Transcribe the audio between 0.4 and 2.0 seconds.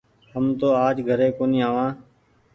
تو آج گهري ڪونيٚ آوآن۔